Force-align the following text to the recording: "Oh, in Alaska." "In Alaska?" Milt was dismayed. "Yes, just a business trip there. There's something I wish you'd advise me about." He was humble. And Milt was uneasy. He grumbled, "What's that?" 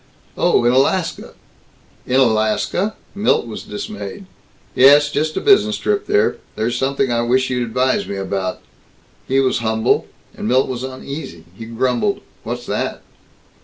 "Oh, 0.35 0.65
in 0.65 0.71
Alaska." 0.73 1.35
"In 2.07 2.19
Alaska?" 2.19 2.95
Milt 3.13 3.45
was 3.45 3.61
dismayed. 3.61 4.25
"Yes, 4.73 5.11
just 5.11 5.37
a 5.37 5.41
business 5.41 5.77
trip 5.77 6.07
there. 6.07 6.37
There's 6.55 6.75
something 6.75 7.11
I 7.11 7.21
wish 7.21 7.51
you'd 7.51 7.67
advise 7.69 8.07
me 8.07 8.15
about." 8.15 8.61
He 9.27 9.39
was 9.39 9.59
humble. 9.59 10.07
And 10.35 10.47
Milt 10.47 10.67
was 10.67 10.81
uneasy. 10.81 11.43
He 11.55 11.65
grumbled, 11.65 12.21
"What's 12.41 12.65
that?" 12.65 13.03